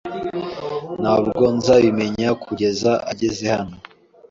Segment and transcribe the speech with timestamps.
[1.01, 3.75] Ntabwo nzabimenya kugeza ageze hano.